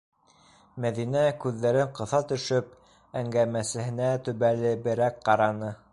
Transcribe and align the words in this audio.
-Мәҙинә, 0.85 1.25
күҙҙәрен 1.43 1.91
ҡыҫа 1.99 2.21
төшөп, 2.33 2.73
әңгәмәсеһенә 3.21 4.09
төбәлеберәк 4.29 5.25
ҡараны. 5.29 5.75